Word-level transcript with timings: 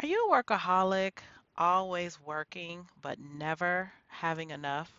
Are 0.00 0.06
you 0.06 0.30
a 0.30 0.42
workaholic, 0.42 1.18
always 1.56 2.20
working, 2.20 2.88
but 3.02 3.18
never 3.18 3.92
having 4.06 4.50
enough? 4.50 4.92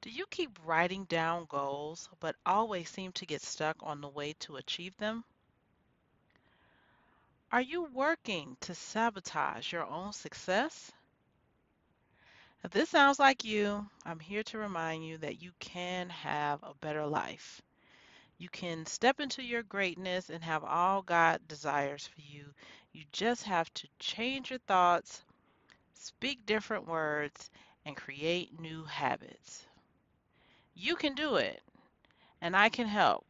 Do 0.00 0.10
you 0.10 0.26
keep 0.30 0.56
writing 0.64 1.06
down 1.06 1.46
goals, 1.46 2.08
but 2.20 2.36
always 2.46 2.88
seem 2.88 3.10
to 3.12 3.26
get 3.26 3.42
stuck 3.42 3.78
on 3.80 4.00
the 4.00 4.08
way 4.08 4.34
to 4.40 4.56
achieve 4.56 4.96
them? 4.98 5.24
Are 7.50 7.60
you 7.60 7.86
working 7.86 8.56
to 8.60 8.76
sabotage 8.76 9.72
your 9.72 9.86
own 9.86 10.12
success? 10.12 10.92
If 12.62 12.70
this 12.70 12.90
sounds 12.90 13.18
like 13.18 13.42
you, 13.42 13.90
I'm 14.04 14.20
here 14.20 14.44
to 14.44 14.58
remind 14.58 15.04
you 15.04 15.18
that 15.18 15.42
you 15.42 15.50
can 15.58 16.10
have 16.10 16.62
a 16.62 16.74
better 16.74 17.04
life. 17.04 17.60
You 18.38 18.50
can 18.50 18.84
step 18.84 19.18
into 19.18 19.42
your 19.42 19.62
greatness 19.62 20.28
and 20.28 20.44
have 20.44 20.62
all 20.62 21.00
God 21.00 21.40
desires 21.48 22.06
for 22.06 22.20
you. 22.20 22.44
You 22.92 23.04
just 23.10 23.44
have 23.44 23.72
to 23.74 23.88
change 23.98 24.50
your 24.50 24.58
thoughts, 24.66 25.22
speak 25.94 26.44
different 26.44 26.86
words, 26.86 27.48
and 27.86 27.96
create 27.96 28.60
new 28.60 28.84
habits. 28.84 29.64
You 30.74 30.96
can 30.96 31.14
do 31.14 31.36
it, 31.36 31.62
and 32.42 32.54
I 32.54 32.68
can 32.68 32.86
help. 32.86 33.24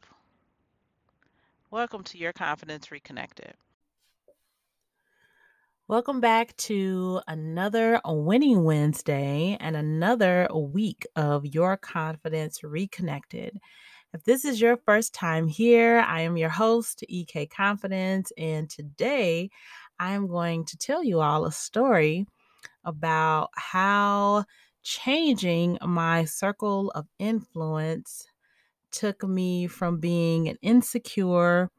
Welcome 1.71 2.03
to 2.03 2.17
Your 2.17 2.33
Confidence 2.33 2.91
Reconnected. 2.91 3.53
Welcome 5.87 6.19
back 6.19 6.53
to 6.57 7.21
another 7.29 8.01
Winning 8.05 8.65
Wednesday 8.65 9.55
and 9.61 9.77
another 9.77 10.49
week 10.53 11.07
of 11.15 11.45
Your 11.45 11.77
Confidence 11.77 12.61
Reconnected. 12.61 13.57
If 14.13 14.23
this 14.23 14.45
is 14.45 14.61
your 14.61 14.77
first 14.77 15.13
time 15.13 15.47
here, 15.47 15.99
I 15.99 16.21
am 16.21 16.37
your 16.37 16.49
host, 16.49 17.03
EK 17.09 17.47
Confidence, 17.47 18.31
and 18.37 18.69
today 18.69 19.49
I 19.99 20.13
am 20.13 20.27
going 20.27 20.63
to 20.65 20.77
tell 20.77 21.03
you 21.03 21.19
all 21.19 21.45
a 21.45 21.51
story 21.51 22.25
about 22.85 23.49
how 23.55 24.45
changing 24.81 25.77
my 25.85 26.23
circle 26.23 26.89
of 26.95 27.05
influence 27.19 28.25
took 28.91 29.23
me 29.23 29.67
from 29.67 29.99
being 29.99 30.47
an 30.47 30.57
insecure 30.61 31.69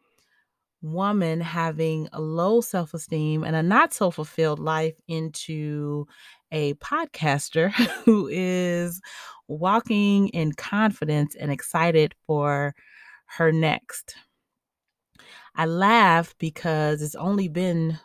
woman 0.83 1.41
having 1.41 2.09
a 2.13 2.21
low 2.21 2.61
self 2.61 2.93
esteem 2.93 3.43
and 3.43 3.57
a 3.57 3.63
not 3.63 3.95
so 3.95 4.11
fulfilled 4.11 4.59
life 4.59 5.01
into 5.09 6.07
a 6.53 6.75
podcaster 6.75 7.71
who 8.05 8.29
is 8.31 9.01
walking 9.49 10.29
in 10.29 10.53
confidence 10.53 11.35
and 11.35 11.51
excited 11.51 12.15
for 12.27 12.75
her 13.27 13.53
next. 13.53 14.15
I 15.55 15.67
laugh 15.67 16.35
because 16.39 17.03
it's 17.03 17.15
only 17.15 17.49
been 17.49 17.99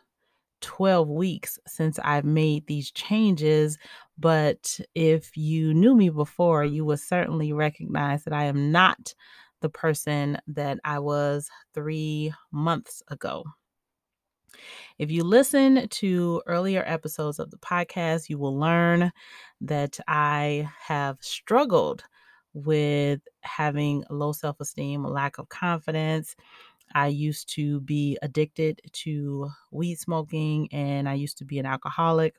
12 0.61 1.09
weeks 1.09 1.59
since 1.67 1.99
I've 1.99 2.25
made 2.25 2.65
these 2.67 2.89
changes. 2.91 3.77
But 4.17 4.79
if 4.95 5.35
you 5.35 5.73
knew 5.73 5.95
me 5.95 6.09
before, 6.09 6.63
you 6.63 6.85
would 6.85 6.99
certainly 6.99 7.53
recognize 7.53 8.23
that 8.23 8.33
I 8.33 8.45
am 8.45 8.71
not 8.71 9.13
the 9.61 9.69
person 9.69 10.37
that 10.47 10.79
I 10.83 10.99
was 10.99 11.49
three 11.73 12.33
months 12.51 13.03
ago. 13.09 13.43
If 14.97 15.11
you 15.11 15.23
listen 15.23 15.87
to 15.87 16.41
earlier 16.47 16.83
episodes 16.85 17.39
of 17.39 17.51
the 17.51 17.57
podcast, 17.57 18.29
you 18.29 18.37
will 18.37 18.57
learn 18.57 19.11
that 19.61 19.99
I 20.07 20.69
have 20.79 21.17
struggled 21.21 22.03
with 22.53 23.21
having 23.41 24.03
low 24.09 24.31
self 24.31 24.59
esteem, 24.59 25.03
lack 25.03 25.37
of 25.37 25.49
confidence. 25.49 26.35
I 26.95 27.07
used 27.07 27.49
to 27.55 27.81
be 27.81 28.17
addicted 28.21 28.81
to 28.91 29.49
weed 29.71 29.95
smoking 29.95 30.69
and 30.71 31.09
I 31.09 31.15
used 31.15 31.37
to 31.39 31.45
be 31.45 31.59
an 31.59 31.65
alcoholic. 31.65 32.35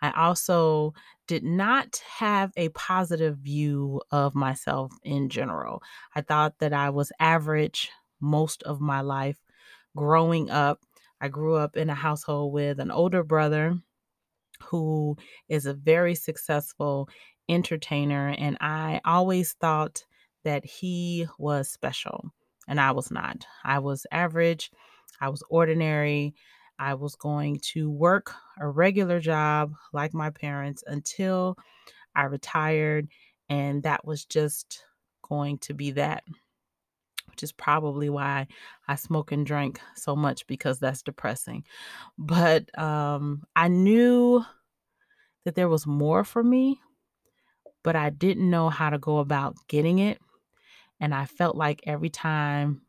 I 0.00 0.10
also 0.12 0.94
did 1.26 1.42
not 1.42 2.02
have 2.18 2.52
a 2.56 2.68
positive 2.70 3.38
view 3.38 4.00
of 4.10 4.34
myself 4.34 4.92
in 5.02 5.28
general. 5.28 5.82
I 6.14 6.20
thought 6.20 6.58
that 6.60 6.72
I 6.72 6.90
was 6.90 7.10
average 7.18 7.90
most 8.20 8.62
of 8.62 8.80
my 8.80 9.00
life 9.00 9.38
growing 9.96 10.50
up. 10.50 10.80
I 11.20 11.28
grew 11.28 11.56
up 11.56 11.76
in 11.76 11.90
a 11.90 11.94
household 11.94 12.52
with 12.52 12.78
an 12.78 12.92
older 12.92 13.24
brother 13.24 13.78
who 14.62 15.16
is 15.48 15.66
a 15.66 15.74
very 15.74 16.14
successful 16.14 17.08
entertainer, 17.48 18.34
and 18.38 18.56
I 18.60 19.00
always 19.04 19.54
thought 19.54 20.04
that 20.44 20.64
he 20.64 21.26
was 21.38 21.68
special, 21.68 22.30
and 22.68 22.80
I 22.80 22.92
was 22.92 23.10
not. 23.10 23.44
I 23.64 23.80
was 23.80 24.06
average, 24.12 24.70
I 25.20 25.30
was 25.30 25.42
ordinary. 25.50 26.34
I 26.78 26.94
was 26.94 27.16
going 27.16 27.60
to 27.72 27.90
work 27.90 28.34
a 28.60 28.68
regular 28.68 29.18
job 29.18 29.72
like 29.94 30.12
my 30.12 30.28
parents 30.28 30.84
until 30.86 31.56
I 32.14 32.24
retired, 32.24 33.08
and 33.48 33.82
that 33.84 34.04
was 34.04 34.26
just 34.26 34.84
going 35.22 35.58
to 35.60 35.74
be 35.74 35.92
that. 35.92 36.24
Which 37.36 37.42
is 37.42 37.52
probably 37.52 38.08
why 38.08 38.46
I 38.88 38.94
smoke 38.94 39.30
and 39.30 39.44
drink 39.44 39.78
so 39.94 40.16
much 40.16 40.46
because 40.46 40.78
that's 40.78 41.02
depressing. 41.02 41.64
But 42.16 42.76
um, 42.78 43.42
I 43.54 43.68
knew 43.68 44.42
that 45.44 45.54
there 45.54 45.68
was 45.68 45.86
more 45.86 46.24
for 46.24 46.42
me, 46.42 46.80
but 47.84 47.94
I 47.94 48.08
didn't 48.08 48.48
know 48.48 48.70
how 48.70 48.88
to 48.88 48.96
go 48.96 49.18
about 49.18 49.54
getting 49.68 49.98
it. 49.98 50.18
And 50.98 51.14
I 51.14 51.26
felt 51.26 51.56
like 51.56 51.82
every 51.86 52.08
time 52.08 52.80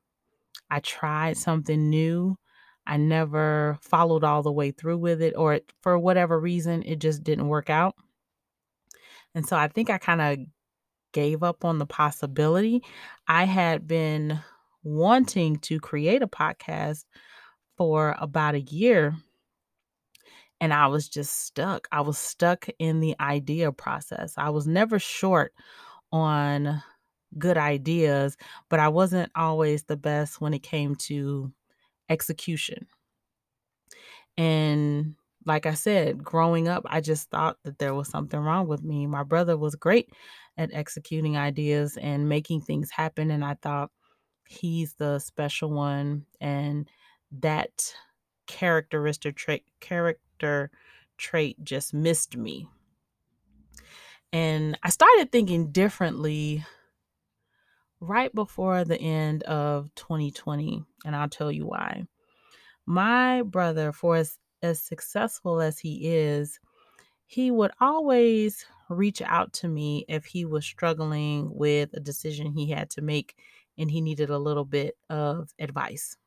I 0.72 0.79
tried 0.79 1.35
something 1.35 1.90
new, 1.90 2.38
I 2.85 2.96
never 2.96 3.78
followed 3.81 4.24
all 4.24 4.44
the 4.44 4.52
way 4.53 4.72
through 4.72 5.00
with 5.00 5.22
it, 5.22 5.34
or 5.35 5.59
for 5.81 6.00
whatever 6.00 6.40
reason, 6.40 6.84
it 6.84 7.00
just 7.00 7.22
didn't 7.22 7.50
work 7.50 7.69
out. 7.69 7.96
And 9.35 9.46
so 9.46 9.58
I 9.58 9.68
think 9.68 9.90
I 9.90 9.97
kind 9.97 10.22
of 10.22 10.38
gave 11.12 11.44
up 11.44 11.66
on 11.66 11.78
the 11.78 11.85
possibility. 11.85 12.84
I 13.28 13.45
had 13.45 13.88
been 13.88 14.40
wanting 14.84 15.57
to 15.57 15.79
create 15.79 16.22
a 16.22 16.28
podcast 16.28 17.06
for 17.78 18.16
about 18.19 18.56
a 18.56 18.62
year 18.62 19.16
and 20.59 20.73
I 20.73 20.88
was 20.88 21.07
just 21.07 21.46
stuck. 21.46 21.88
I 21.91 22.01
was 22.01 22.17
stuck 22.17 22.67
in 22.79 23.00
the 23.00 23.16
idea 23.19 23.72
process. 23.72 24.34
I 24.38 24.50
was 24.50 24.67
never 24.67 25.00
short 25.00 25.53
on 26.12 26.81
good 27.38 27.57
ideas, 27.57 28.38
but 28.69 28.79
I 28.79 28.88
wasn't 28.88 29.31
always 29.35 29.84
the 29.84 29.97
best 29.97 30.41
when 30.41 30.53
it 30.53 30.63
came 30.63 30.96
to 30.96 31.51
execution. 32.09 32.88
And 34.38 35.16
like 35.46 35.66
I 35.66 35.73
said, 35.73 36.23
growing 36.23 36.67
up, 36.67 36.84
I 36.88 37.01
just 37.01 37.29
thought 37.29 37.57
that 37.63 37.79
there 37.79 37.94
was 37.94 38.09
something 38.09 38.40
wrong 38.40 38.67
with 38.67 38.84
me. 38.84 39.07
My 39.07 39.23
brother 39.23 39.57
was 39.57 39.75
great 39.75 40.09
at 40.57 40.73
executing 40.73 41.38
ideas 41.38 41.97
and 41.97 42.28
making 42.28 42.62
things 42.62 42.90
happen. 42.91 43.31
And 43.31 43.45
I 43.45 43.56
thought 43.56 43.91
he's 44.47 44.94
the 44.94 45.19
special 45.19 45.72
one. 45.72 46.25
And 46.41 46.90
that 47.40 47.94
characteristic 48.47 49.35
trait, 49.35 49.63
character 49.79 50.72
trait 51.17 51.63
just 51.63 51.94
missed 51.94 52.35
me. 52.35 52.67
And 54.34 54.78
I 54.84 54.90
started 54.90 55.31
thinking 55.31 55.72
differently 55.72 56.66
right 58.00 58.34
before 58.34 58.84
the 58.84 59.00
end 59.00 59.44
of 59.44 59.94
2020. 59.96 60.84
And 61.06 61.16
I'll 61.16 61.29
tell 61.29 61.51
you 61.51 61.66
why. 61.66 62.06
My 62.85 63.41
brother, 63.41 63.91
for 63.91 64.17
as, 64.17 64.38
as 64.62 64.81
successful 64.81 65.62
as 65.62 65.79
he 65.79 66.07
is, 66.16 66.59
he 67.25 67.51
would 67.51 67.72
always 67.81 68.66
reach 68.90 69.22
out 69.22 69.53
to 69.53 69.68
me 69.68 70.06
if 70.08 70.25
he 70.25 70.46
was 70.46 70.66
struggling 70.66 71.50
with 71.53 71.90
a 71.94 72.00
decision 72.00 72.52
he 72.52 72.70
had 72.70 72.90
to 72.92 73.02
make 73.02 73.36
and 73.78 73.92
he 73.92 74.02
needed 74.02 74.30
a 74.30 74.38
little 74.38 74.66
bit 74.66 74.96
of 75.09 75.50
advice. 75.59 76.18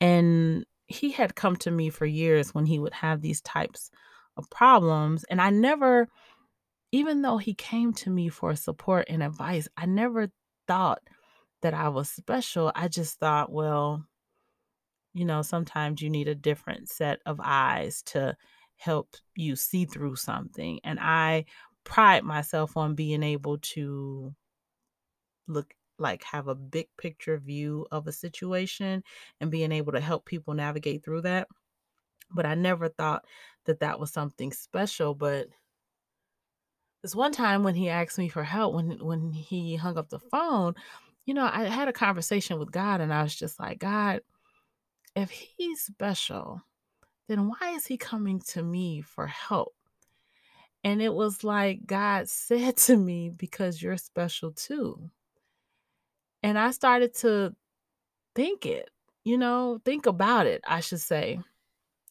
And 0.00 0.64
he 0.86 1.10
had 1.10 1.34
come 1.34 1.56
to 1.56 1.70
me 1.70 1.90
for 1.90 2.06
years 2.06 2.54
when 2.54 2.66
he 2.66 2.78
would 2.78 2.94
have 2.94 3.20
these 3.20 3.40
types 3.40 3.90
of 4.36 4.48
problems. 4.50 5.24
And 5.24 5.40
I 5.40 5.50
never, 5.50 6.08
even 6.92 7.22
though 7.22 7.38
he 7.38 7.54
came 7.54 7.92
to 7.94 8.10
me 8.10 8.28
for 8.28 8.54
support 8.56 9.06
and 9.08 9.22
advice, 9.22 9.68
I 9.76 9.86
never 9.86 10.30
thought 10.66 11.00
that 11.62 11.74
I 11.74 11.88
was 11.88 12.08
special. 12.08 12.72
I 12.74 12.88
just 12.88 13.18
thought, 13.18 13.52
well, 13.52 14.04
you 15.12 15.24
know, 15.24 15.42
sometimes 15.42 16.00
you 16.00 16.10
need 16.10 16.28
a 16.28 16.34
different 16.34 16.88
set 16.88 17.20
of 17.26 17.40
eyes 17.42 18.02
to 18.06 18.36
help 18.80 19.14
you 19.36 19.56
see 19.56 19.84
through 19.84 20.16
something. 20.16 20.80
And 20.84 20.98
I 20.98 21.44
pride 21.84 22.24
myself 22.24 22.76
on 22.76 22.94
being 22.94 23.22
able 23.22 23.58
to 23.58 24.34
look 25.46 25.74
like 25.98 26.24
have 26.24 26.48
a 26.48 26.54
big 26.54 26.86
picture 26.96 27.36
view 27.36 27.86
of 27.92 28.06
a 28.06 28.12
situation 28.12 29.02
and 29.38 29.50
being 29.50 29.70
able 29.70 29.92
to 29.92 30.00
help 30.00 30.24
people 30.24 30.54
navigate 30.54 31.04
through 31.04 31.20
that. 31.20 31.46
But 32.34 32.46
I 32.46 32.54
never 32.54 32.88
thought 32.88 33.24
that 33.66 33.80
that 33.80 34.00
was 34.00 34.12
something 34.12 34.50
special. 34.50 35.14
But 35.14 35.48
this 37.02 37.14
one 37.14 37.32
time 37.32 37.62
when 37.62 37.74
he 37.74 37.90
asked 37.90 38.16
me 38.16 38.30
for 38.30 38.44
help, 38.44 38.74
when 38.74 39.04
when 39.04 39.30
he 39.30 39.76
hung 39.76 39.98
up 39.98 40.08
the 40.08 40.18
phone, 40.18 40.74
you 41.26 41.34
know, 41.34 41.48
I 41.52 41.64
had 41.64 41.88
a 41.88 41.92
conversation 41.92 42.58
with 42.58 42.72
God, 42.72 43.02
and 43.02 43.12
I 43.12 43.22
was 43.22 43.34
just 43.34 43.60
like, 43.60 43.78
God, 43.78 44.20
if 45.14 45.30
he's 45.30 45.82
special, 45.82 46.62
then 47.30 47.46
why 47.46 47.74
is 47.76 47.86
he 47.86 47.96
coming 47.96 48.40
to 48.40 48.60
me 48.60 49.00
for 49.00 49.28
help? 49.28 49.72
And 50.82 51.00
it 51.00 51.14
was 51.14 51.44
like 51.44 51.86
God 51.86 52.28
said 52.28 52.76
to 52.78 52.96
me, 52.96 53.30
because 53.30 53.80
you're 53.80 53.96
special 53.96 54.50
too. 54.50 55.10
And 56.42 56.58
I 56.58 56.72
started 56.72 57.14
to 57.16 57.54
think 58.34 58.66
it, 58.66 58.90
you 59.22 59.38
know, 59.38 59.80
think 59.84 60.06
about 60.06 60.46
it, 60.46 60.60
I 60.66 60.80
should 60.80 61.00
say, 61.00 61.38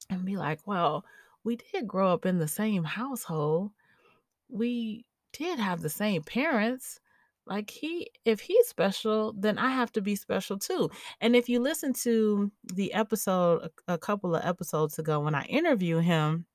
and 0.09 0.23
be 0.23 0.37
like, 0.37 0.59
well, 0.65 1.03
we 1.43 1.57
did 1.57 1.87
grow 1.87 2.13
up 2.13 2.25
in 2.25 2.37
the 2.37 2.47
same 2.47 2.85
household. 2.85 3.71
We 4.47 5.05
did 5.33 5.59
have 5.59 5.81
the 5.81 5.89
same 5.89 6.23
parents. 6.23 7.01
Like 7.49 7.71
he 7.71 8.11
if 8.25 8.39
he's 8.39 8.67
special, 8.67 9.33
then 9.35 9.57
I 9.57 9.71
have 9.71 9.91
to 9.93 10.01
be 10.01 10.15
special 10.15 10.59
too. 10.59 10.91
And 11.19 11.35
if 11.35 11.49
you 11.49 11.59
listen 11.59 11.93
to 12.03 12.51
the 12.75 12.93
episode 12.93 13.69
a, 13.87 13.97
couple 13.97 14.35
of 14.35 14.45
episodes 14.45 14.99
ago 14.99 15.19
when 15.19 15.33
I 15.33 15.43
interview 15.45 15.97
him, 15.97 16.45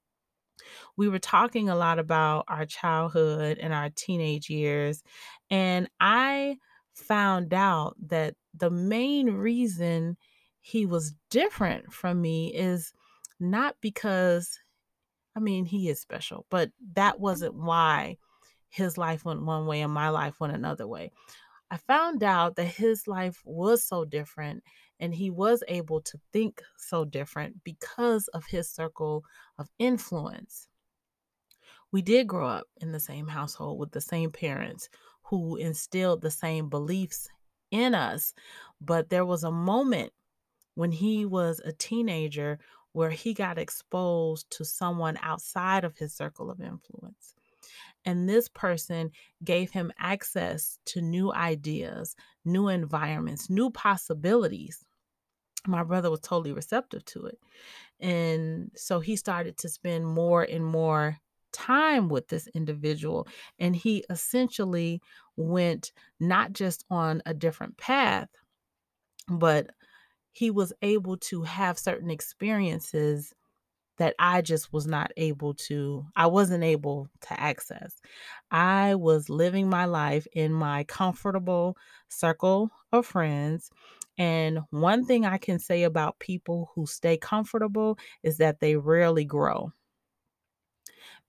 we 0.96 1.08
were 1.08 1.18
talking 1.18 1.68
a 1.68 1.74
lot 1.74 1.98
about 1.98 2.44
our 2.46 2.64
childhood 2.64 3.58
and 3.58 3.74
our 3.74 3.90
teenage 3.90 4.48
years. 4.48 5.02
And 5.50 5.88
I 5.98 6.58
found 6.94 7.52
out 7.52 7.96
that 8.06 8.36
the 8.54 8.70
main 8.70 9.30
reason 9.32 10.16
he 10.60 10.86
was 10.86 11.14
different 11.28 11.92
from 11.92 12.22
me 12.22 12.54
is 12.54 12.92
not 13.40 13.74
because, 13.80 14.60
I 15.36 15.40
mean, 15.40 15.64
he 15.64 15.88
is 15.88 16.00
special, 16.00 16.46
but 16.50 16.70
that 16.94 17.14
mm-hmm. 17.14 17.22
wasn't 17.22 17.54
why 17.54 18.16
his 18.74 18.98
life 18.98 19.24
went 19.24 19.42
one 19.42 19.66
way 19.66 19.80
and 19.82 19.92
my 19.92 20.08
life 20.08 20.40
went 20.40 20.54
another 20.54 20.86
way. 20.86 21.10
I 21.70 21.78
found 21.78 22.22
out 22.22 22.56
that 22.56 22.66
his 22.66 23.06
life 23.08 23.40
was 23.44 23.84
so 23.84 24.04
different 24.04 24.62
and 25.00 25.14
he 25.14 25.30
was 25.30 25.62
able 25.68 26.00
to 26.02 26.18
think 26.32 26.62
so 26.76 27.04
different 27.04 27.64
because 27.64 28.28
of 28.28 28.46
his 28.46 28.70
circle 28.70 29.24
of 29.58 29.68
influence 29.78 30.68
we 31.94 32.02
did 32.02 32.26
grow 32.26 32.48
up 32.48 32.66
in 32.80 32.90
the 32.90 32.98
same 32.98 33.28
household 33.28 33.78
with 33.78 33.92
the 33.92 34.00
same 34.00 34.32
parents 34.32 34.88
who 35.22 35.54
instilled 35.54 36.22
the 36.22 36.30
same 36.30 36.68
beliefs 36.68 37.28
in 37.70 37.94
us. 37.94 38.34
But 38.80 39.10
there 39.10 39.24
was 39.24 39.44
a 39.44 39.52
moment 39.52 40.12
when 40.74 40.90
he 40.90 41.24
was 41.24 41.60
a 41.60 41.70
teenager 41.72 42.58
where 42.94 43.10
he 43.10 43.32
got 43.32 43.58
exposed 43.58 44.50
to 44.50 44.64
someone 44.64 45.16
outside 45.22 45.84
of 45.84 45.96
his 45.96 46.12
circle 46.12 46.50
of 46.50 46.60
influence. 46.60 47.33
And 48.04 48.28
this 48.28 48.48
person 48.48 49.10
gave 49.42 49.70
him 49.70 49.92
access 49.98 50.78
to 50.86 51.00
new 51.00 51.32
ideas, 51.32 52.14
new 52.44 52.68
environments, 52.68 53.48
new 53.48 53.70
possibilities. 53.70 54.84
My 55.66 55.82
brother 55.82 56.10
was 56.10 56.20
totally 56.20 56.52
receptive 56.52 57.04
to 57.06 57.26
it. 57.26 57.38
And 58.00 58.70
so 58.76 59.00
he 59.00 59.16
started 59.16 59.56
to 59.58 59.68
spend 59.68 60.06
more 60.06 60.42
and 60.42 60.64
more 60.64 61.18
time 61.52 62.08
with 62.08 62.28
this 62.28 62.46
individual. 62.48 63.26
And 63.58 63.74
he 63.74 64.04
essentially 64.10 65.00
went 65.36 65.92
not 66.20 66.52
just 66.52 66.84
on 66.90 67.22
a 67.24 67.32
different 67.32 67.78
path, 67.78 68.28
but 69.28 69.70
he 70.32 70.50
was 70.50 70.72
able 70.82 71.16
to 71.16 71.42
have 71.44 71.78
certain 71.78 72.10
experiences 72.10 73.32
that 73.98 74.14
I 74.18 74.42
just 74.42 74.72
was 74.72 74.86
not 74.86 75.12
able 75.16 75.54
to, 75.54 76.04
I 76.16 76.26
wasn't 76.26 76.64
able 76.64 77.08
to 77.22 77.40
access. 77.40 78.00
I 78.50 78.94
was 78.96 79.28
living 79.28 79.68
my 79.68 79.84
life 79.84 80.26
in 80.32 80.52
my 80.52 80.84
comfortable 80.84 81.76
circle 82.08 82.70
of 82.92 83.06
friends. 83.06 83.70
And 84.18 84.60
one 84.70 85.04
thing 85.04 85.24
I 85.26 85.38
can 85.38 85.58
say 85.58 85.82
about 85.84 86.18
people 86.18 86.70
who 86.74 86.86
stay 86.86 87.16
comfortable 87.16 87.98
is 88.22 88.38
that 88.38 88.60
they 88.60 88.76
rarely 88.76 89.24
grow 89.24 89.72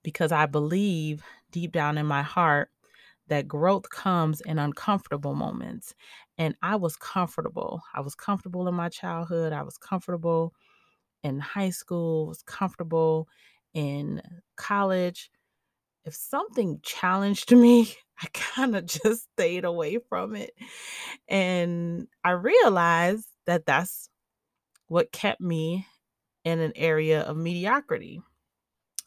because 0.04 0.32
I 0.32 0.46
believe 0.46 1.24
deep 1.52 1.72
down 1.72 1.98
in 1.98 2.06
my 2.06 2.22
heart 2.22 2.70
that 3.28 3.48
growth 3.48 3.90
comes 3.90 4.42
in 4.42 4.60
uncomfortable 4.60 5.34
moments. 5.36 5.96
And 6.38 6.56
I 6.62 6.76
was 6.76 6.96
comfortable. 6.96 7.82
I 7.94 8.02
was 8.02 8.16
comfortable 8.16 8.68
in 8.68 8.76
my 8.76 8.90
childhood. 8.90 9.54
I 9.54 9.64
was 9.64 9.78
comfortable 9.78 10.54
in 11.26 11.40
high 11.40 11.72
school, 11.72 12.28
was 12.28 12.44
comfortable 12.44 13.28
in 13.74 14.22
college. 14.56 15.32
If 16.06 16.14
something 16.14 16.80
challenged 16.84 17.52
me, 17.56 17.94
I 18.22 18.28
kind 18.34 18.76
of 18.76 18.86
just 18.86 19.28
stayed 19.34 19.66
away 19.66 19.98
from 20.08 20.36
it. 20.36 20.52
And 21.28 22.08
I 22.24 22.32
realized 22.32 23.28
that 23.48 23.66
that's 23.66 24.08
what 24.88 25.12
kept 25.12 25.42
me 25.42 25.88
in 26.44 26.60
an 26.60 26.74
area 26.76 27.22
of 27.22 27.38
mediocrity. 27.38 28.22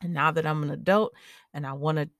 And 0.02 0.12
now 0.12 0.32
that 0.32 0.46
I'm 0.46 0.64
an 0.64 0.70
adult 0.70 1.12
and 1.54 1.64
I 1.64 1.72
want 1.74 1.98
to 1.98 2.10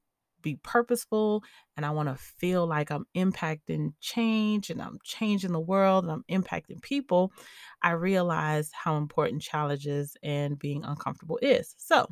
be 0.42 0.56
purposeful 0.62 1.42
and 1.76 1.84
I 1.86 1.90
want 1.90 2.08
to 2.08 2.14
feel 2.16 2.66
like 2.66 2.90
I'm 2.90 3.06
impacting 3.16 3.92
change 4.00 4.70
and 4.70 4.80
I'm 4.82 4.98
changing 5.04 5.52
the 5.52 5.60
world 5.60 6.04
and 6.04 6.12
I'm 6.12 6.24
impacting 6.42 6.82
people, 6.82 7.32
I 7.82 7.92
realize 7.92 8.70
how 8.72 8.96
important 8.96 9.42
challenges 9.42 10.16
and 10.22 10.58
being 10.58 10.84
uncomfortable 10.84 11.38
is. 11.42 11.74
So, 11.78 12.06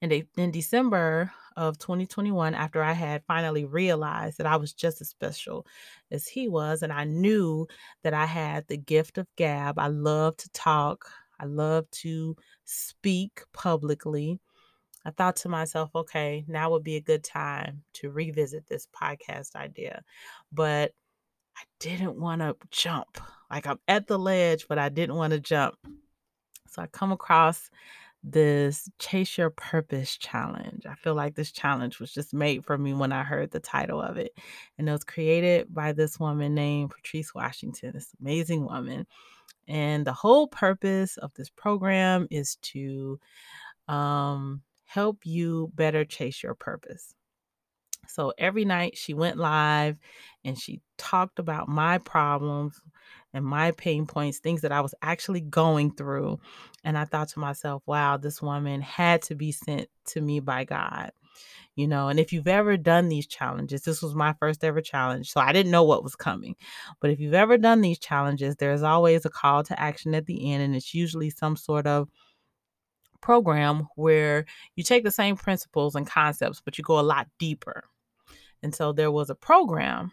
in, 0.00 0.26
in 0.36 0.50
December 0.50 1.32
of 1.56 1.78
2021, 1.78 2.54
after 2.54 2.82
I 2.82 2.92
had 2.92 3.24
finally 3.26 3.64
realized 3.64 4.38
that 4.38 4.46
I 4.46 4.56
was 4.56 4.72
just 4.72 5.00
as 5.00 5.08
special 5.08 5.66
as 6.10 6.28
he 6.28 6.48
was, 6.48 6.82
and 6.82 6.92
I 6.92 7.04
knew 7.04 7.66
that 8.02 8.14
I 8.14 8.26
had 8.26 8.66
the 8.68 8.76
gift 8.76 9.18
of 9.18 9.26
gab, 9.36 9.78
I 9.78 9.88
love 9.88 10.36
to 10.38 10.50
talk, 10.50 11.06
I 11.40 11.46
love 11.46 11.90
to 12.02 12.36
speak 12.64 13.42
publicly. 13.52 14.40
I 15.06 15.10
thought 15.10 15.36
to 15.36 15.48
myself, 15.48 15.90
okay, 15.94 16.44
now 16.48 16.70
would 16.70 16.82
be 16.82 16.96
a 16.96 17.00
good 17.00 17.22
time 17.22 17.84
to 17.94 18.10
revisit 18.10 18.66
this 18.66 18.88
podcast 18.88 19.54
idea. 19.54 20.02
But 20.52 20.92
I 21.56 21.62
didn't 21.78 22.18
want 22.18 22.40
to 22.40 22.56
jump. 22.72 23.20
Like 23.48 23.68
I'm 23.68 23.78
at 23.86 24.08
the 24.08 24.18
ledge, 24.18 24.66
but 24.68 24.80
I 24.80 24.88
didn't 24.88 25.14
want 25.14 25.32
to 25.32 25.38
jump. 25.38 25.76
So 26.68 26.82
I 26.82 26.88
come 26.88 27.12
across 27.12 27.70
this 28.24 28.90
Chase 28.98 29.38
Your 29.38 29.50
Purpose 29.50 30.16
challenge. 30.16 30.84
I 30.86 30.96
feel 30.96 31.14
like 31.14 31.36
this 31.36 31.52
challenge 31.52 32.00
was 32.00 32.12
just 32.12 32.34
made 32.34 32.64
for 32.64 32.76
me 32.76 32.92
when 32.92 33.12
I 33.12 33.22
heard 33.22 33.52
the 33.52 33.60
title 33.60 34.02
of 34.02 34.16
it. 34.16 34.36
And 34.76 34.88
it 34.88 34.92
was 34.92 35.04
created 35.04 35.72
by 35.72 35.92
this 35.92 36.18
woman 36.18 36.52
named 36.52 36.90
Patrice 36.90 37.32
Washington, 37.32 37.92
this 37.94 38.10
amazing 38.20 38.64
woman. 38.64 39.06
And 39.68 40.04
the 40.04 40.12
whole 40.12 40.48
purpose 40.48 41.16
of 41.16 41.32
this 41.34 41.48
program 41.48 42.26
is 42.28 42.56
to 42.62 43.20
um, 43.86 44.62
help 44.86 45.18
you 45.24 45.70
better 45.74 46.04
chase 46.04 46.42
your 46.42 46.54
purpose. 46.54 47.14
So 48.08 48.32
every 48.38 48.64
night 48.64 48.96
she 48.96 49.14
went 49.14 49.36
live 49.36 49.98
and 50.44 50.58
she 50.58 50.80
talked 50.96 51.38
about 51.38 51.68
my 51.68 51.98
problems 51.98 52.80
and 53.34 53.44
my 53.44 53.72
pain 53.72 54.06
points, 54.06 54.38
things 54.38 54.62
that 54.62 54.72
I 54.72 54.80
was 54.80 54.94
actually 55.02 55.40
going 55.40 55.92
through. 55.92 56.40
And 56.84 56.96
I 56.96 57.04
thought 57.04 57.28
to 57.30 57.40
myself, 57.40 57.82
wow, 57.84 58.16
this 58.16 58.40
woman 58.40 58.80
had 58.80 59.22
to 59.22 59.34
be 59.34 59.52
sent 59.52 59.88
to 60.06 60.20
me 60.20 60.40
by 60.40 60.64
God 60.64 61.10
you 61.76 61.86
know 61.86 62.08
and 62.08 62.18
if 62.18 62.32
you've 62.32 62.48
ever 62.48 62.76
done 62.76 63.08
these 63.08 63.26
challenges 63.26 63.82
this 63.82 64.02
was 64.02 64.14
my 64.14 64.32
first 64.40 64.64
ever 64.64 64.80
challenge 64.80 65.30
so 65.30 65.40
i 65.40 65.52
didn't 65.52 65.70
know 65.70 65.84
what 65.84 66.02
was 66.02 66.16
coming 66.16 66.56
but 67.00 67.10
if 67.10 67.20
you've 67.20 67.34
ever 67.34 67.56
done 67.56 67.80
these 67.80 67.98
challenges 67.98 68.56
there's 68.56 68.82
always 68.82 69.24
a 69.24 69.30
call 69.30 69.62
to 69.62 69.78
action 69.78 70.14
at 70.14 70.26
the 70.26 70.52
end 70.52 70.62
and 70.62 70.74
it's 70.74 70.94
usually 70.94 71.30
some 71.30 71.56
sort 71.56 71.86
of 71.86 72.08
program 73.26 73.88
where 73.96 74.44
you 74.76 74.84
take 74.84 75.02
the 75.02 75.10
same 75.10 75.36
principles 75.36 75.96
and 75.96 76.06
concepts 76.06 76.62
but 76.64 76.78
you 76.78 76.84
go 76.84 77.00
a 77.00 77.10
lot 77.14 77.26
deeper 77.40 77.82
and 78.62 78.72
so 78.72 78.92
there 78.92 79.10
was 79.10 79.30
a 79.30 79.34
program 79.34 80.12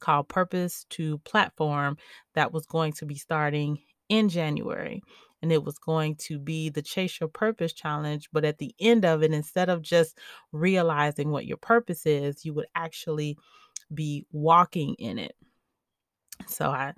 called 0.00 0.26
purpose 0.28 0.86
to 0.88 1.18
platform 1.18 1.98
that 2.34 2.50
was 2.50 2.64
going 2.64 2.92
to 2.92 3.04
be 3.04 3.14
starting 3.14 3.78
in 4.08 4.30
january 4.30 5.02
and 5.42 5.52
it 5.52 5.62
was 5.62 5.76
going 5.76 6.16
to 6.16 6.38
be 6.38 6.70
the 6.70 6.80
Chase 6.80 7.20
Your 7.20 7.28
Purpose 7.28 7.74
challenge. 7.74 8.30
But 8.32 8.46
at 8.46 8.56
the 8.56 8.74
end 8.80 9.04
of 9.04 9.22
it, 9.22 9.34
instead 9.34 9.68
of 9.68 9.82
just 9.82 10.18
realizing 10.52 11.30
what 11.30 11.44
your 11.44 11.58
purpose 11.58 12.06
is, 12.06 12.46
you 12.46 12.54
would 12.54 12.64
actually 12.74 13.36
be 13.92 14.24
walking 14.32 14.94
in 14.94 15.18
it. 15.18 15.36
So 16.46 16.70
I 16.70 16.94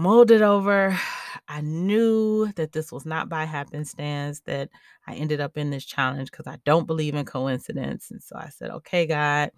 mulled 0.00 0.30
it 0.30 0.40
over. 0.40 0.98
I 1.46 1.60
knew 1.60 2.50
that 2.52 2.72
this 2.72 2.90
was 2.90 3.04
not 3.04 3.28
by 3.28 3.44
happenstance 3.44 4.40
that 4.46 4.70
I 5.06 5.12
ended 5.12 5.42
up 5.42 5.58
in 5.58 5.68
this 5.68 5.84
challenge 5.84 6.30
because 6.30 6.46
I 6.46 6.56
don't 6.64 6.86
believe 6.86 7.14
in 7.14 7.26
coincidence. 7.26 8.10
And 8.10 8.22
so 8.22 8.36
I 8.36 8.48
said, 8.48 8.70
okay, 8.70 9.04
God, 9.04 9.50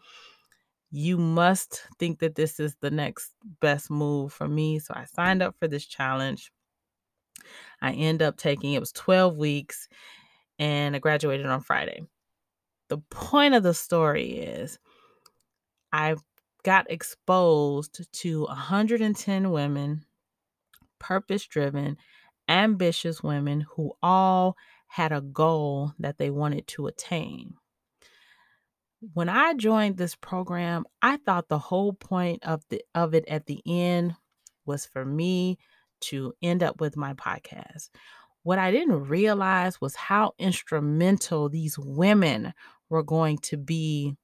you 0.91 1.17
must 1.17 1.87
think 2.01 2.19
that 2.19 2.35
this 2.35 2.59
is 2.59 2.75
the 2.81 2.91
next 2.91 3.31
best 3.61 3.89
move 3.89 4.33
for 4.33 4.49
me. 4.49 4.81
So 4.81 4.95
I 4.97 5.05
signed 5.05 5.43
up 5.43 5.55
for 5.61 5.69
this 5.69 5.87
challenge. 5.87 6.51
I 7.81 7.93
end 7.93 8.21
up 8.21 8.37
taking 8.37 8.73
it 8.73 8.81
was 8.81 8.93
12 8.93 9.37
weeks 9.37 9.89
and 10.59 10.97
I 10.97 10.99
graduated 10.99 11.47
on 11.47 11.61
Friday. 11.61 12.03
The 12.89 12.99
point 13.11 13.55
of 13.55 13.63
the 13.63 13.75
story 13.75 14.39
is 14.39 14.81
I 15.93 16.17
got 16.65 16.91
exposed 16.91 18.09
to 18.13 18.43
110 18.47 19.51
women 19.53 20.05
purpose 21.03 21.45
driven, 21.47 21.99
ambitious 22.49 23.23
women 23.23 23.67
who 23.73 23.93
all 24.03 24.57
had 24.87 25.11
a 25.11 25.21
goal 25.21 25.93
that 25.99 26.17
they 26.17 26.31
wanted 26.31 26.67
to 26.69 26.87
attain. 26.87 27.55
When 29.15 29.29
I 29.29 29.55
joined 29.55 29.97
this 29.97 30.15
program, 30.15 30.85
I 31.03 31.17
thought 31.17 31.49
the 31.49 31.59
whole 31.59 31.93
point 31.93 32.45
of 32.45 32.63
the 32.69 32.83
of 32.95 33.15
it 33.15 33.25
at 33.27 33.47
the 33.47 33.61
end 33.67 34.15
was 34.65 34.87
for 34.87 35.05
me 35.05 35.59
to 36.03 36.35
end 36.41 36.63
up 36.63 36.81
with 36.81 36.97
my 36.97 37.15
podcast. 37.15 37.91
What 38.45 38.61
I 38.61 38.71
didn't 38.71 39.09
realize 39.09 39.81
was 39.81 39.97
how 39.97 40.35
instrumental 40.39 41.49
these 41.49 41.77
women 41.79 42.55
were 42.89 43.03
going 43.03 43.39
to 43.39 43.57
be 43.57 44.15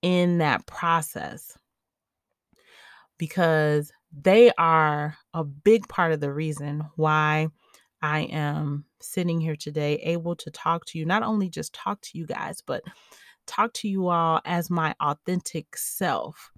in 0.00 0.38
that 0.38 0.66
process 0.66 1.58
because 3.18 3.92
they 4.12 4.50
are 4.58 5.16
a 5.34 5.44
big 5.44 5.88
part 5.88 6.12
of 6.12 6.20
the 6.20 6.32
reason 6.32 6.84
why 6.96 7.48
I 8.00 8.20
am 8.20 8.84
sitting 9.00 9.40
here 9.40 9.56
today, 9.56 9.96
able 9.96 10.36
to 10.36 10.50
talk 10.50 10.84
to 10.86 10.98
you, 10.98 11.04
not 11.04 11.22
only 11.22 11.48
just 11.48 11.72
talk 11.72 12.00
to 12.02 12.18
you 12.18 12.26
guys, 12.26 12.62
but 12.64 12.82
talk 13.46 13.72
to 13.74 13.88
you 13.88 14.08
all 14.08 14.40
as 14.44 14.70
my 14.70 14.94
authentic 15.00 15.76
self 15.76 16.52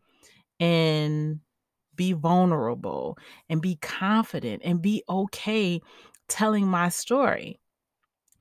and 0.59 1.41
be 1.97 2.13
vulnerable 2.13 3.19
and 3.49 3.61
be 3.61 3.77
confident 3.77 4.63
and 4.65 4.83
be 4.83 5.03
okay 5.09 5.81
telling 6.29 6.67
my 6.67 6.89
story. 6.89 7.59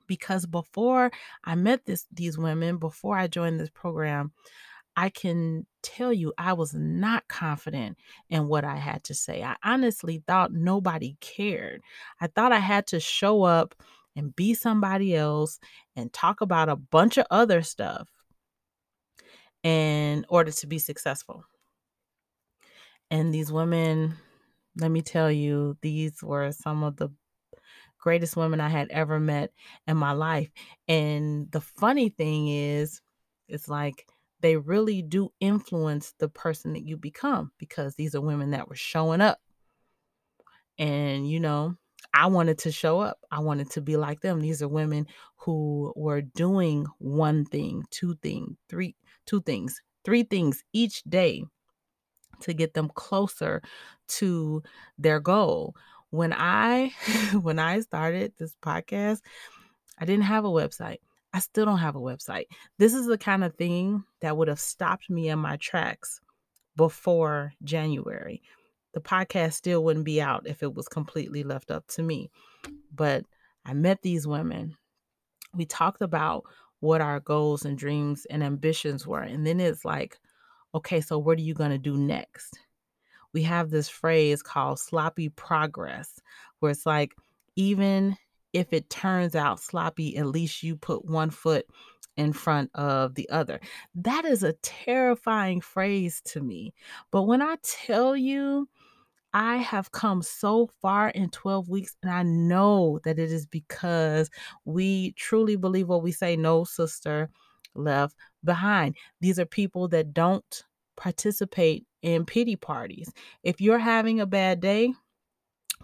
Because 0.06 0.44
before 0.44 1.10
I 1.44 1.54
met 1.54 1.86
this 1.86 2.06
these 2.12 2.36
women, 2.36 2.78
before 2.78 3.16
I 3.16 3.28
joined 3.28 3.60
this 3.60 3.70
program, 3.70 4.32
I 4.96 5.08
can 5.08 5.66
tell 5.82 6.12
you 6.12 6.32
I 6.36 6.52
was 6.52 6.74
not 6.74 7.28
confident 7.28 7.96
in 8.28 8.48
what 8.48 8.64
I 8.64 8.76
had 8.76 9.04
to 9.04 9.14
say. 9.14 9.42
I 9.42 9.56
honestly 9.64 10.22
thought 10.26 10.52
nobody 10.52 11.16
cared. 11.20 11.82
I 12.20 12.26
thought 12.26 12.52
I 12.52 12.58
had 12.58 12.86
to 12.88 13.00
show 13.00 13.42
up 13.42 13.74
and 14.16 14.34
be 14.34 14.54
somebody 14.54 15.14
else 15.14 15.58
and 15.96 16.12
talk 16.12 16.40
about 16.40 16.68
a 16.68 16.76
bunch 16.76 17.16
of 17.16 17.26
other 17.30 17.62
stuff 17.62 18.08
in 19.62 20.26
order 20.28 20.50
to 20.50 20.66
be 20.66 20.78
successful. 20.78 21.44
And 23.10 23.32
these 23.32 23.52
women, 23.52 24.14
let 24.76 24.90
me 24.90 25.02
tell 25.02 25.30
you, 25.30 25.76
these 25.82 26.22
were 26.22 26.52
some 26.52 26.82
of 26.82 26.96
the 26.96 27.10
greatest 27.98 28.36
women 28.36 28.60
I 28.60 28.68
had 28.68 28.88
ever 28.90 29.20
met 29.20 29.52
in 29.86 29.96
my 29.96 30.12
life. 30.12 30.50
And 30.88 31.50
the 31.50 31.60
funny 31.60 32.08
thing 32.08 32.48
is, 32.48 33.02
it's 33.48 33.68
like 33.68 34.06
they 34.40 34.56
really 34.56 35.02
do 35.02 35.30
influence 35.40 36.14
the 36.18 36.28
person 36.28 36.72
that 36.72 36.86
you 36.86 36.96
become 36.96 37.52
because 37.58 37.94
these 37.94 38.14
are 38.14 38.20
women 38.20 38.50
that 38.50 38.68
were 38.68 38.76
showing 38.76 39.20
up. 39.20 39.38
And, 40.78 41.28
you 41.28 41.40
know, 41.40 41.76
I 42.14 42.26
wanted 42.26 42.58
to 42.58 42.72
show 42.72 43.00
up. 43.00 43.18
I 43.30 43.40
wanted 43.40 43.70
to 43.72 43.80
be 43.80 43.96
like 43.96 44.20
them. 44.20 44.40
These 44.40 44.62
are 44.62 44.68
women 44.68 45.06
who 45.36 45.92
were 45.94 46.22
doing 46.22 46.86
one 46.98 47.44
thing, 47.44 47.84
two 47.90 48.14
things, 48.22 48.56
three, 48.68 48.96
two 49.26 49.42
things, 49.42 49.80
three 50.04 50.22
things 50.22 50.64
each 50.72 51.02
day 51.04 51.44
to 52.40 52.54
get 52.54 52.74
them 52.74 52.90
closer 52.94 53.62
to 54.08 54.62
their 54.98 55.20
goal. 55.20 55.76
When 56.10 56.32
I 56.32 56.92
when 57.42 57.58
I 57.58 57.80
started 57.80 58.32
this 58.38 58.56
podcast, 58.62 59.20
I 59.98 60.04
didn't 60.04 60.24
have 60.24 60.44
a 60.44 60.48
website. 60.48 60.98
I 61.32 61.38
still 61.38 61.64
don't 61.64 61.78
have 61.78 61.96
a 61.96 62.00
website. 62.00 62.46
This 62.78 62.92
is 62.94 63.06
the 63.06 63.18
kind 63.18 63.44
of 63.44 63.54
thing 63.54 64.04
that 64.20 64.36
would 64.36 64.48
have 64.48 64.60
stopped 64.60 65.08
me 65.08 65.28
in 65.28 65.38
my 65.38 65.56
tracks 65.56 66.20
before 66.76 67.52
January. 67.62 68.42
The 68.94 69.00
podcast 69.00 69.52
still 69.52 69.84
wouldn't 69.84 70.04
be 70.04 70.20
out 70.20 70.46
if 70.46 70.62
it 70.62 70.74
was 70.74 70.88
completely 70.88 71.44
left 71.44 71.70
up 71.70 71.86
to 71.88 72.02
me. 72.02 72.30
But 72.92 73.24
I 73.64 73.74
met 73.74 74.02
these 74.02 74.26
women. 74.26 74.76
We 75.54 75.66
talked 75.66 76.02
about 76.02 76.44
what 76.80 77.00
our 77.00 77.20
goals 77.20 77.64
and 77.64 77.78
dreams 77.78 78.26
and 78.30 78.42
ambitions 78.42 79.06
were. 79.06 79.22
And 79.22 79.46
then 79.46 79.60
it's 79.60 79.84
like, 79.84 80.18
okay, 80.74 81.00
so 81.00 81.18
what 81.18 81.38
are 81.38 81.42
you 81.42 81.54
going 81.54 81.70
to 81.70 81.78
do 81.78 81.96
next? 81.96 82.58
We 83.32 83.42
have 83.44 83.70
this 83.70 83.88
phrase 83.88 84.42
called 84.42 84.80
sloppy 84.80 85.28
progress, 85.28 86.20
where 86.58 86.72
it's 86.72 86.86
like, 86.86 87.14
even 87.54 88.16
if 88.52 88.72
it 88.72 88.90
turns 88.90 89.34
out 89.34 89.60
sloppy, 89.60 90.16
at 90.16 90.26
least 90.26 90.62
you 90.62 90.76
put 90.76 91.04
one 91.04 91.30
foot 91.30 91.66
in 92.16 92.32
front 92.32 92.70
of 92.74 93.14
the 93.14 93.28
other. 93.30 93.60
That 93.94 94.24
is 94.24 94.42
a 94.42 94.54
terrifying 94.62 95.60
phrase 95.60 96.20
to 96.26 96.40
me. 96.40 96.74
But 97.10 97.22
when 97.22 97.42
I 97.42 97.56
tell 97.62 98.16
you, 98.16 98.68
I 99.32 99.58
have 99.58 99.92
come 99.92 100.22
so 100.22 100.68
far 100.82 101.10
in 101.10 101.30
12 101.30 101.68
weeks, 101.68 101.96
and 102.02 102.10
I 102.10 102.24
know 102.24 102.98
that 103.04 103.18
it 103.18 103.30
is 103.30 103.46
because 103.46 104.28
we 104.64 105.12
truly 105.12 105.56
believe 105.56 105.88
what 105.88 106.02
we 106.02 106.12
say 106.12 106.36
no 106.36 106.64
sister 106.64 107.30
left 107.74 108.16
behind. 108.42 108.96
These 109.20 109.38
are 109.38 109.46
people 109.46 109.86
that 109.88 110.12
don't 110.12 110.64
participate 110.96 111.86
in 112.02 112.26
pity 112.26 112.56
parties. 112.56 113.12
If 113.44 113.60
you're 113.60 113.78
having 113.78 114.20
a 114.20 114.26
bad 114.26 114.60
day, 114.60 114.92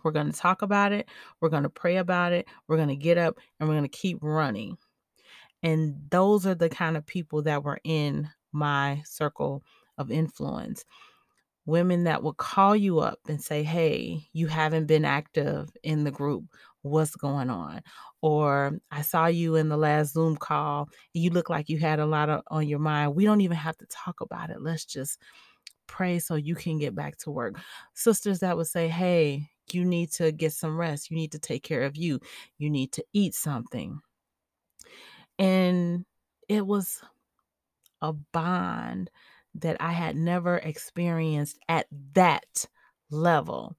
we're 0.03 0.12
going 0.12 0.31
to 0.31 0.38
talk 0.38 0.62
about 0.62 0.93
it. 0.93 1.09
We're 1.41 1.49
going 1.49 1.65
to 1.65 1.69
pray 1.69 1.97
about 1.97 2.33
it. 2.33 2.47
We're 2.69 2.76
going 2.76 2.88
to 2.88 2.97
get 2.97 3.19
up 3.19 3.38
and 3.59 3.69
we're 3.69 3.75
going 3.75 3.88
to 3.88 3.99
keep 3.99 4.19
running. 4.21 4.76
And 5.62 5.97
those 6.11 6.47
are 6.47 6.55
the 6.55 6.69
kind 6.69 6.97
of 6.97 7.07
people 7.07 7.43
that 7.43 7.65
were 7.65 7.81
in 7.85 8.29
my 8.53 9.03
circle 9.05 9.65
of 9.99 10.11
influence. 10.11 10.85
Women 11.65 12.05
that 12.05 12.23
will 12.23 12.35
call 12.35 12.76
you 12.76 13.00
up 13.00 13.19
and 13.26 13.43
say, 13.43 13.65
Hey, 13.65 14.29
you 14.33 14.47
haven't 14.47 14.87
been 14.87 15.05
active 15.05 15.71
in 15.83 16.05
the 16.05 16.12
group. 16.12 16.45
What's 16.83 17.17
going 17.17 17.50
on? 17.50 17.81
Or 18.23 18.79
I 18.93 19.03
saw 19.03 19.26
you 19.26 19.57
in 19.57 19.69
the 19.69 19.76
last 19.76 20.12
Zoom 20.12 20.37
call. 20.37 20.88
You 21.12 21.31
look 21.31 21.50
like 21.50 21.69
you 21.69 21.79
had 21.79 21.99
a 21.99 22.07
lot 22.07 22.31
of, 22.31 22.43
on 22.49 22.69
your 22.69 22.79
mind. 22.79 23.17
We 23.17 23.25
don't 23.25 23.41
even 23.41 23.57
have 23.57 23.76
to 23.79 23.87
talk 23.87 24.21
about 24.21 24.50
it. 24.50 24.62
Let's 24.62 24.85
just 24.85 25.19
pray 25.88 26.21
so 26.21 26.37
you 26.37 26.55
can 26.55 26.79
get 26.79 26.95
back 26.95 27.17
to 27.19 27.33
work. 27.33 27.59
Sisters 27.95 28.38
that 28.41 28.57
would 28.57 28.69
say, 28.69 28.87
Hey, 28.87 29.49
you 29.73 29.85
need 29.85 30.11
to 30.13 30.33
get 30.33 30.53
some 30.53 30.77
rest. 30.77 31.11
You 31.11 31.17
need 31.17 31.33
to 31.33 31.39
take 31.39 31.63
care 31.63 31.83
of 31.83 31.97
you. 31.97 32.21
You 32.59 32.71
need 32.71 32.93
to 32.93 33.05
eat 33.13 33.35
something. 33.35 34.01
And 35.39 36.05
it 36.49 36.67
was 36.67 37.01
a 38.01 38.13
bond 38.13 39.11
that 39.57 39.77
I 39.81 39.93
had 39.93 40.17
never 40.17 40.57
experienced 40.59 41.59
at 41.69 41.87
that 42.15 42.67
level. 43.11 43.77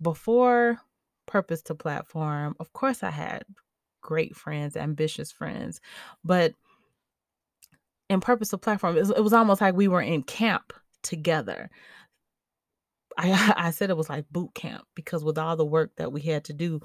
Before 0.00 0.78
Purpose 1.26 1.62
to 1.62 1.74
Platform, 1.74 2.54
of 2.60 2.72
course, 2.72 3.02
I 3.02 3.10
had 3.10 3.44
great 4.02 4.36
friends, 4.36 4.76
ambitious 4.76 5.32
friends, 5.32 5.80
but 6.22 6.52
in 8.10 8.20
Purpose 8.20 8.50
to 8.50 8.58
Platform, 8.58 8.96
it 8.98 9.06
was, 9.22 9.32
almost 9.32 9.62
like 9.62 9.74
we 9.74 9.88
were 9.88 10.02
in 10.02 10.22
camp 10.22 10.74
together. 11.02 11.70
I, 13.18 13.54
I 13.56 13.70
said 13.70 13.90
it 13.90 13.96
was 13.96 14.08
like 14.08 14.24
boot 14.30 14.54
camp 14.54 14.84
because 14.94 15.24
with 15.24 15.38
all 15.38 15.56
the 15.56 15.64
work 15.64 15.92
that 15.96 16.12
we 16.12 16.20
had 16.20 16.44
to 16.44 16.52
do, 16.52 16.80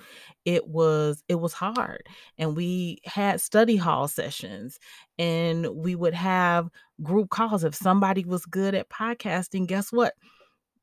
it 0.45 0.67
was 0.67 1.23
it 1.27 1.35
was 1.35 1.53
hard. 1.53 2.03
And 2.37 2.55
we 2.55 2.99
had 3.05 3.41
study 3.41 3.77
hall 3.77 4.07
sessions 4.07 4.79
and 5.17 5.67
we 5.75 5.95
would 5.95 6.13
have 6.13 6.69
group 7.03 7.29
calls. 7.29 7.63
If 7.63 7.75
somebody 7.75 8.25
was 8.25 8.45
good 8.45 8.75
at 8.75 8.89
podcasting, 8.89 9.67
guess 9.67 9.91
what? 9.91 10.13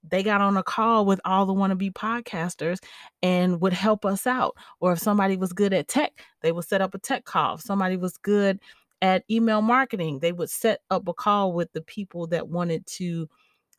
They 0.08 0.22
got 0.22 0.40
on 0.40 0.56
a 0.56 0.62
call 0.62 1.04
with 1.04 1.20
all 1.24 1.46
the 1.46 1.54
wannabe 1.54 1.92
podcasters 1.92 2.78
and 3.22 3.60
would 3.60 3.72
help 3.72 4.04
us 4.04 4.26
out. 4.26 4.56
Or 4.80 4.92
if 4.92 5.00
somebody 5.00 5.36
was 5.36 5.52
good 5.52 5.72
at 5.72 5.88
tech, 5.88 6.12
they 6.42 6.52
would 6.52 6.64
set 6.64 6.80
up 6.80 6.94
a 6.94 6.98
tech 6.98 7.24
call. 7.24 7.56
If 7.56 7.62
somebody 7.62 7.96
was 7.96 8.16
good 8.16 8.60
at 9.02 9.24
email 9.30 9.62
marketing, 9.62 10.20
they 10.20 10.32
would 10.32 10.50
set 10.50 10.80
up 10.90 11.08
a 11.08 11.14
call 11.14 11.52
with 11.52 11.72
the 11.72 11.82
people 11.82 12.28
that 12.28 12.48
wanted 12.48 12.86
to 12.86 13.28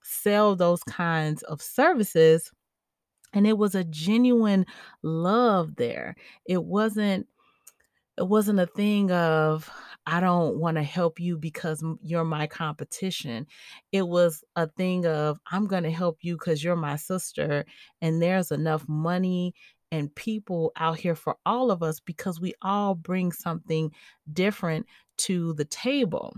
sell 0.08 0.56
those 0.56 0.84
kinds 0.84 1.44
of 1.44 1.62
services. 1.62 2.52
And 3.34 3.46
it 3.46 3.58
was 3.58 3.76
a 3.76 3.84
genuine 3.84 4.66
love 5.04 5.76
there. 5.76 6.16
It 6.46 6.64
wasn't 6.64 7.28
it 8.18 8.28
wasn't 8.28 8.60
a 8.60 8.66
thing 8.66 9.12
of 9.12 9.70
I 10.08 10.20
don't 10.22 10.58
want 10.58 10.78
to 10.78 10.84
help 10.84 11.20
you 11.20 11.38
because 11.38 11.84
you're 12.02 12.24
my 12.24 12.48
competition. 12.48 13.46
It 13.92 14.08
was 14.08 14.44
a 14.56 14.68
thing 14.68 15.06
of 15.06 15.40
I'm 15.52 15.68
going 15.68 15.84
to 15.84 15.92
help 15.92 16.20
you 16.22 16.38
cuz 16.38 16.64
you're 16.64 16.76
my 16.78 16.96
sister 16.96 17.66
and 18.02 18.22
there's 18.22 18.52
enough 18.52 18.88
money 18.88 19.54
and 19.92 20.14
people 20.16 20.72
out 20.78 20.98
here 20.98 21.16
for 21.16 21.38
all 21.46 21.70
of 21.70 21.84
us 21.84 22.00
because 22.00 22.40
we 22.40 22.54
all 22.62 22.96
bring 22.96 23.32
something 23.32 23.92
different 24.34 24.86
to 25.18 25.54
the 25.54 25.66
table. 25.66 26.34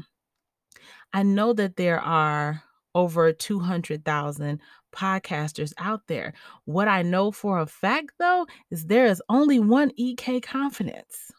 I 1.14 1.24
know 1.24 1.54
that 1.54 1.76
there 1.76 2.00
are 2.00 2.64
over 3.00 3.32
200,000 3.32 4.60
podcasters 4.92 5.74
out 5.78 6.02
there. 6.08 6.34
What 6.66 6.88
I 6.88 7.02
know 7.02 7.32
for 7.32 7.60
a 7.60 7.66
fact, 7.66 8.12
though, 8.20 8.46
is 8.72 8.86
there 8.86 9.06
is 9.06 9.22
only 9.30 9.60
one 9.60 9.92
EK 9.96 10.42
Confidence. 10.42 11.32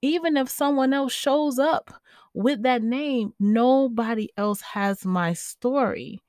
Even 0.00 0.36
if 0.36 0.48
someone 0.48 0.92
else 0.92 1.12
shows 1.12 1.58
up 1.58 1.92
with 2.34 2.62
that 2.62 2.82
name, 2.82 3.34
nobody 3.38 4.28
else 4.36 4.60
has 4.62 5.04
my 5.04 5.34
story. 5.34 6.20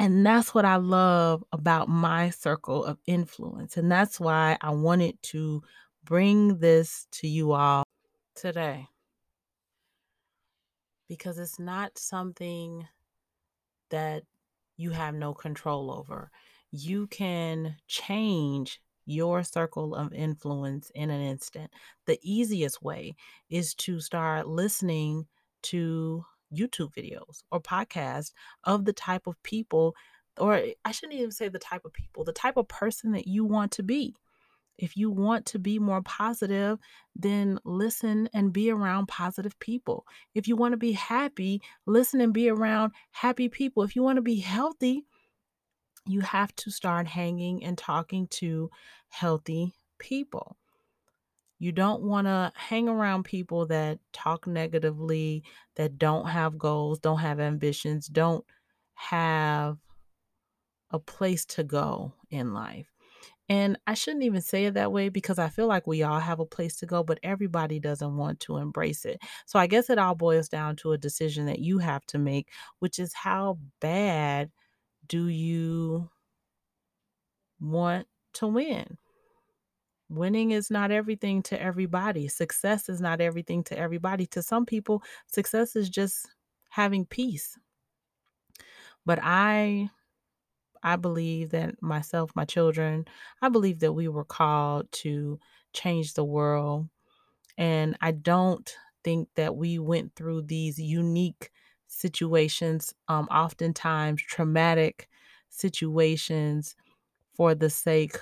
And 0.00 0.26
that's 0.26 0.52
what 0.52 0.64
I 0.64 0.76
love 0.76 1.44
about 1.52 1.88
my 1.88 2.30
circle 2.30 2.84
of 2.84 2.98
influence. 3.06 3.76
And 3.76 3.90
that's 3.90 4.18
why 4.18 4.58
I 4.60 4.70
wanted 4.70 5.22
to 5.30 5.62
bring 6.02 6.58
this 6.58 7.06
to 7.12 7.28
you 7.28 7.52
all 7.52 7.84
today. 8.34 8.88
Because 11.08 11.38
it's 11.38 11.58
not 11.58 11.98
something 11.98 12.86
that 13.90 14.24
you 14.76 14.90
have 14.90 15.14
no 15.14 15.34
control 15.34 15.90
over. 15.90 16.30
You 16.70 17.06
can 17.06 17.76
change 17.86 18.80
your 19.06 19.44
circle 19.44 19.94
of 19.94 20.12
influence 20.12 20.90
in 20.94 21.10
an 21.10 21.20
instant. 21.20 21.70
The 22.06 22.18
easiest 22.22 22.82
way 22.82 23.16
is 23.50 23.74
to 23.74 24.00
start 24.00 24.48
listening 24.48 25.26
to 25.64 26.24
YouTube 26.52 26.94
videos 26.94 27.42
or 27.50 27.60
podcasts 27.60 28.32
of 28.64 28.84
the 28.84 28.92
type 28.92 29.26
of 29.26 29.42
people, 29.42 29.94
or 30.38 30.62
I 30.84 30.92
shouldn't 30.92 31.18
even 31.18 31.32
say 31.32 31.48
the 31.48 31.58
type 31.58 31.84
of 31.84 31.92
people, 31.92 32.24
the 32.24 32.32
type 32.32 32.56
of 32.56 32.68
person 32.68 33.12
that 33.12 33.26
you 33.26 33.44
want 33.44 33.72
to 33.72 33.82
be. 33.82 34.16
If 34.76 34.96
you 34.96 35.10
want 35.10 35.46
to 35.46 35.58
be 35.58 35.78
more 35.78 36.02
positive, 36.02 36.78
then 37.14 37.58
listen 37.64 38.28
and 38.34 38.52
be 38.52 38.70
around 38.70 39.06
positive 39.06 39.58
people. 39.60 40.06
If 40.34 40.48
you 40.48 40.56
want 40.56 40.72
to 40.72 40.78
be 40.78 40.92
happy, 40.92 41.62
listen 41.86 42.20
and 42.20 42.32
be 42.32 42.48
around 42.48 42.92
happy 43.12 43.48
people. 43.48 43.82
If 43.82 43.94
you 43.94 44.02
want 44.02 44.16
to 44.16 44.22
be 44.22 44.40
healthy, 44.40 45.04
you 46.06 46.20
have 46.20 46.54
to 46.56 46.70
start 46.70 47.06
hanging 47.06 47.64
and 47.64 47.78
talking 47.78 48.26
to 48.28 48.70
healthy 49.08 49.74
people. 49.98 50.56
You 51.58 51.72
don't 51.72 52.02
want 52.02 52.26
to 52.26 52.52
hang 52.56 52.88
around 52.88 53.24
people 53.24 53.66
that 53.66 53.98
talk 54.12 54.46
negatively, 54.46 55.44
that 55.76 55.98
don't 55.98 56.26
have 56.26 56.58
goals, 56.58 56.98
don't 56.98 57.20
have 57.20 57.40
ambitions, 57.40 58.06
don't 58.08 58.44
have 58.94 59.78
a 60.90 60.98
place 60.98 61.44
to 61.46 61.64
go 61.64 62.12
in 62.30 62.52
life. 62.52 62.93
And 63.48 63.78
I 63.86 63.94
shouldn't 63.94 64.24
even 64.24 64.40
say 64.40 64.64
it 64.64 64.74
that 64.74 64.92
way 64.92 65.10
because 65.10 65.38
I 65.38 65.48
feel 65.48 65.66
like 65.66 65.86
we 65.86 66.02
all 66.02 66.20
have 66.20 66.40
a 66.40 66.46
place 66.46 66.76
to 66.76 66.86
go, 66.86 67.02
but 67.02 67.20
everybody 67.22 67.78
doesn't 67.78 68.16
want 68.16 68.40
to 68.40 68.56
embrace 68.56 69.04
it. 69.04 69.20
So 69.44 69.58
I 69.58 69.66
guess 69.66 69.90
it 69.90 69.98
all 69.98 70.14
boils 70.14 70.48
down 70.48 70.76
to 70.76 70.92
a 70.92 70.98
decision 70.98 71.46
that 71.46 71.58
you 71.58 71.78
have 71.78 72.06
to 72.06 72.18
make, 72.18 72.48
which 72.78 72.98
is 72.98 73.12
how 73.12 73.58
bad 73.80 74.50
do 75.06 75.28
you 75.28 76.08
want 77.60 78.06
to 78.34 78.46
win? 78.46 78.96
Winning 80.08 80.52
is 80.52 80.70
not 80.70 80.90
everything 80.90 81.42
to 81.42 81.60
everybody. 81.60 82.28
Success 82.28 82.88
is 82.88 83.00
not 83.00 83.20
everything 83.20 83.64
to 83.64 83.78
everybody. 83.78 84.26
To 84.28 84.42
some 84.42 84.64
people, 84.64 85.02
success 85.26 85.76
is 85.76 85.90
just 85.90 86.28
having 86.70 87.04
peace. 87.04 87.58
But 89.04 89.18
I 89.22 89.90
I 90.84 90.96
believe 90.96 91.50
that 91.50 91.82
myself, 91.82 92.32
my 92.36 92.44
children, 92.46 93.06
I 93.42 93.48
believe 93.50 93.80
that 93.80 93.94
we 93.94 94.08
were 94.08 94.24
called 94.26 94.92
to 95.04 95.40
change 95.74 96.14
the 96.14 96.24
world. 96.24 96.88
And 97.58 97.96
I 98.00 98.12
don't 98.12 98.74
think 99.04 99.28
that 99.36 99.56
we 99.56 99.78
went 99.78 100.14
through 100.16 100.42
these 100.42 100.78
unique 100.78 101.50
situations, 101.86 102.94
um, 103.08 103.26
oftentimes 103.30 104.22
traumatic 104.22 105.08
situations, 105.50 106.74
for 107.34 107.54
the 107.54 107.70
sake 107.70 108.18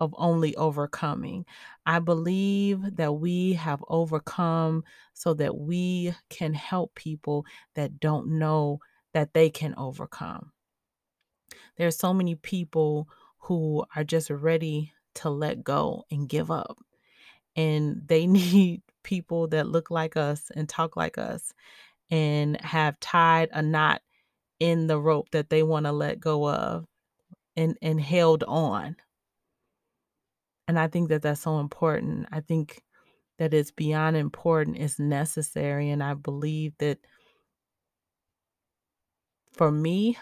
of 0.00 0.14
only 0.18 0.56
overcoming. 0.56 1.44
I 1.86 1.98
believe 1.98 2.96
that 2.96 3.14
we 3.14 3.54
have 3.54 3.84
overcome 3.88 4.84
so 5.14 5.34
that 5.34 5.56
we 5.58 6.14
can 6.30 6.54
help 6.54 6.94
people 6.94 7.44
that 7.74 8.00
don't 8.00 8.38
know 8.38 8.80
that 9.12 9.34
they 9.34 9.50
can 9.50 9.74
overcome. 9.76 10.52
There's 11.76 11.96
so 11.96 12.12
many 12.12 12.34
people 12.34 13.08
who 13.38 13.84
are 13.96 14.04
just 14.04 14.30
ready 14.30 14.92
to 15.16 15.30
let 15.30 15.64
go 15.64 16.04
and 16.10 16.28
give 16.28 16.50
up. 16.50 16.78
And 17.56 18.02
they 18.06 18.26
need 18.28 18.82
people 19.02 19.48
that 19.48 19.68
look 19.68 19.90
like 19.90 20.16
us 20.16 20.50
and 20.54 20.68
talk 20.68 20.96
like 20.96 21.18
us 21.18 21.52
and 22.10 22.60
have 22.60 23.00
tied 23.00 23.48
a 23.52 23.62
knot 23.62 24.02
in 24.58 24.86
the 24.86 24.98
rope 24.98 25.30
that 25.30 25.48
they 25.48 25.62
want 25.62 25.86
to 25.86 25.92
let 25.92 26.20
go 26.20 26.48
of 26.48 26.86
and 27.56 27.76
and 27.82 28.00
held 28.00 28.44
on. 28.44 28.96
And 30.68 30.78
I 30.78 30.86
think 30.86 31.08
that 31.08 31.22
that's 31.22 31.40
so 31.40 31.58
important. 31.58 32.26
I 32.30 32.40
think 32.40 32.82
that 33.38 33.54
it's 33.54 33.70
beyond 33.70 34.16
important, 34.16 34.76
it's 34.76 34.98
necessary 34.98 35.90
and 35.90 36.02
I 36.02 36.14
believe 36.14 36.74
that 36.78 36.98
for 39.52 39.70
me 39.72 40.16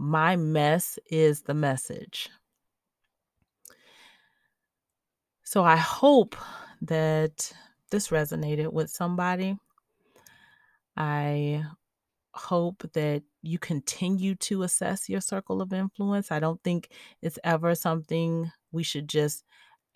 my 0.00 0.34
mess 0.34 0.98
is 1.10 1.42
the 1.42 1.52
message. 1.52 2.30
So 5.42 5.62
I 5.62 5.76
hope 5.76 6.36
that 6.80 7.52
this 7.90 8.08
resonated 8.08 8.72
with 8.72 8.88
somebody. 8.88 9.58
I 10.96 11.66
hope 12.32 12.82
that 12.94 13.24
you 13.42 13.58
continue 13.58 14.36
to 14.36 14.62
assess 14.62 15.06
your 15.10 15.20
circle 15.20 15.60
of 15.60 15.70
influence. 15.74 16.32
I 16.32 16.40
don't 16.40 16.62
think 16.64 16.90
it's 17.20 17.38
ever 17.44 17.74
something 17.74 18.50
we 18.72 18.82
should 18.82 19.06
just 19.06 19.44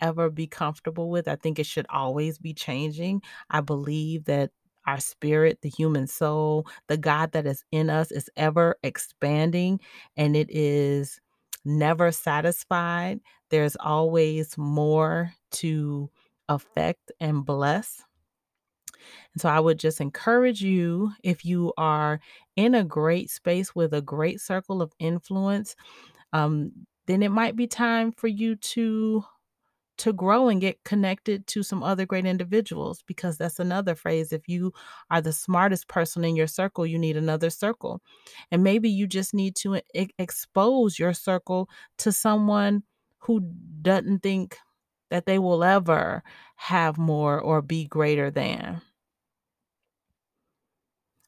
ever 0.01 0.29
be 0.29 0.45
comfortable 0.45 1.09
with. 1.09 1.27
I 1.27 1.35
think 1.35 1.57
it 1.57 1.65
should 1.65 1.87
always 1.89 2.37
be 2.37 2.53
changing. 2.53 3.23
I 3.49 3.61
believe 3.61 4.25
that 4.25 4.51
our 4.87 4.99
spirit, 4.99 5.59
the 5.61 5.69
human 5.69 6.07
soul, 6.07 6.67
the 6.87 6.97
God 6.97 7.31
that 7.33 7.45
is 7.45 7.63
in 7.71 7.89
us 7.89 8.11
is 8.11 8.29
ever 8.37 8.77
expanding 8.83 9.79
and 10.17 10.35
it 10.35 10.49
is 10.49 11.19
never 11.63 12.11
satisfied. 12.11 13.19
There's 13.49 13.75
always 13.77 14.57
more 14.57 15.33
to 15.53 16.09
affect 16.49 17.11
and 17.19 17.45
bless. 17.45 18.03
And 19.33 19.41
so 19.41 19.49
I 19.49 19.59
would 19.59 19.79
just 19.79 19.99
encourage 20.01 20.61
you 20.61 21.11
if 21.23 21.45
you 21.45 21.73
are 21.77 22.19
in 22.55 22.75
a 22.75 22.83
great 22.83 23.29
space 23.29 23.75
with 23.75 23.93
a 23.93 24.01
great 24.01 24.39
circle 24.39 24.81
of 24.81 24.93
influence, 24.99 25.75
um, 26.33 26.71
then 27.07 27.23
it 27.23 27.31
might 27.31 27.55
be 27.55 27.67
time 27.67 28.11
for 28.11 28.27
you 28.27 28.55
to 28.55 29.25
to 29.97 30.13
grow 30.13 30.47
and 30.49 30.61
get 30.61 30.83
connected 30.83 31.47
to 31.47 31.63
some 31.63 31.83
other 31.83 32.05
great 32.05 32.25
individuals 32.25 33.03
because 33.07 33.37
that's 33.37 33.59
another 33.59 33.95
phrase 33.95 34.33
if 34.33 34.47
you 34.47 34.73
are 35.09 35.21
the 35.21 35.33
smartest 35.33 35.87
person 35.87 36.23
in 36.25 36.35
your 36.35 36.47
circle 36.47 36.85
you 36.85 36.97
need 36.99 37.17
another 37.17 37.49
circle 37.49 38.01
and 38.51 38.63
maybe 38.63 38.89
you 38.89 39.07
just 39.07 39.33
need 39.33 39.55
to 39.55 39.79
expose 40.17 40.99
your 40.99 41.13
circle 41.13 41.69
to 41.97 42.11
someone 42.11 42.83
who 43.19 43.41
doesn't 43.81 44.19
think 44.21 44.57
that 45.09 45.25
they 45.25 45.39
will 45.39 45.63
ever 45.63 46.23
have 46.55 46.97
more 46.97 47.39
or 47.39 47.61
be 47.61 47.85
greater 47.85 48.29
than 48.31 48.81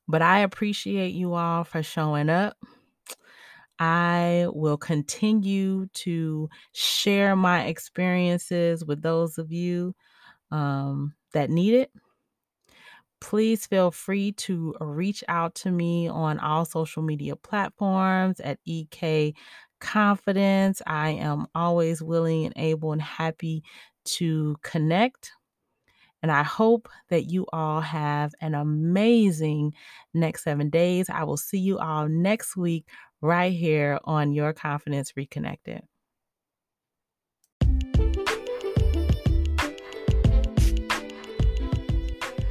but 0.08 0.22
I 0.22 0.40
appreciate 0.40 1.14
you 1.14 1.34
all 1.34 1.64
for 1.64 1.84
showing 1.84 2.30
up. 2.30 2.58
I 3.80 4.48
will 4.50 4.78
continue 4.78 5.88
to 5.94 6.50
share 6.74 7.36
my 7.36 7.66
experiences 7.66 8.84
with 8.86 9.02
those 9.02 9.38
of 9.38 9.52
you 9.52 9.96
um, 10.52 11.14
that 11.34 11.50
need 11.50 11.74
it. 11.74 11.92
Please 13.20 13.66
feel 13.66 13.90
free 13.90 14.32
to 14.34 14.76
reach 14.80 15.24
out 15.28 15.56
to 15.56 15.72
me 15.72 16.08
on 16.08 16.40
all 16.40 16.66
social 16.66 17.02
media 17.02 17.36
platforms 17.36 18.40
at 18.40 18.60
EK 18.66 19.34
Confidence. 19.80 20.82
I 20.86 21.12
am 21.12 21.48
always 21.56 22.02
willing 22.02 22.46
and 22.46 22.54
able 22.58 22.94
and 22.94 23.02
happy 23.02 23.64
to 24.06 24.56
connect. 24.64 25.32
And 26.24 26.32
I 26.32 26.44
hope 26.44 26.90
that 27.10 27.26
you 27.26 27.46
all 27.54 27.80
have 27.82 28.34
an 28.42 28.56
amazing 28.56 29.74
next 30.14 30.44
seven 30.44 30.70
days. 30.70 31.10
I 31.10 31.24
will 31.24 31.38
see 31.38 31.60
you 31.60 31.78
all 31.78 32.08
next 32.08 32.58
week 32.58 32.88
right 33.22 33.54
here 33.54 34.00
on 34.04 34.34
Your 34.34 34.54
Confidence 34.54 35.14
Reconnected. 35.16 35.82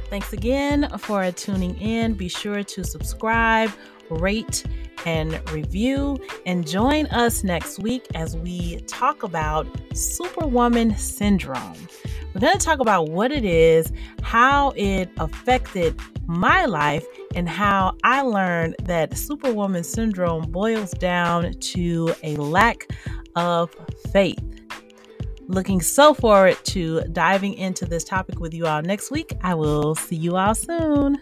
Thanks 0.09 0.31
again 0.31 0.87
for 0.99 1.29
tuning 1.31 1.79
in. 1.81 2.13
Be 2.13 2.29
sure 2.29 2.63
to 2.63 2.83
subscribe, 2.83 3.69
rate, 4.09 4.63
and 5.05 5.39
review. 5.51 6.17
And 6.45 6.65
join 6.65 7.07
us 7.07 7.43
next 7.43 7.79
week 7.79 8.05
as 8.15 8.35
we 8.37 8.77
talk 8.87 9.23
about 9.23 9.67
Superwoman 9.93 10.95
Syndrome. 10.97 11.87
We're 12.37 12.49
going 12.49 12.59
to 12.59 12.63
talk 12.63 12.79
about 12.79 13.09
what 13.09 13.31
it 13.31 13.43
is, 13.43 13.91
how 14.21 14.71
it 14.75 15.09
affected 15.17 15.99
my 16.27 16.65
life, 16.65 17.03
and 17.33 17.49
how 17.49 17.95
I 18.03 18.21
learned 18.21 18.75
that 18.83 19.17
Superwoman 19.17 19.83
Syndrome 19.83 20.51
boils 20.51 20.91
down 20.91 21.53
to 21.53 22.13
a 22.21 22.35
lack 22.35 22.91
of 23.35 23.75
faith. 24.13 24.37
Looking 25.47 25.81
so 25.81 26.13
forward 26.13 26.57
to 26.65 27.01
diving 27.11 27.55
into 27.55 27.85
this 27.85 28.03
topic 28.03 28.39
with 28.39 28.53
you 28.53 28.67
all 28.67 28.83
next 28.83 29.09
week. 29.09 29.33
I 29.41 29.55
will 29.55 29.95
see 29.95 30.17
you 30.17 30.37
all 30.37 30.53
soon. 30.53 31.19